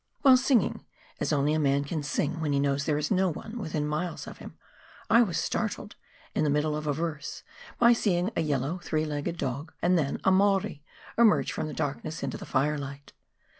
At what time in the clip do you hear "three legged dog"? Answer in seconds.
8.79-9.73